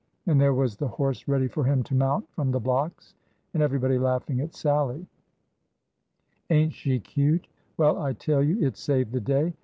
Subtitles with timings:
[0.25, 3.13] And there was the horse ready for him to mount from the blocks,
[3.53, 5.05] and everybody laughing at Sallie.
[6.49, 7.45] Ain't she cute?
[7.77, 9.53] Well, I tell you, it saved the day!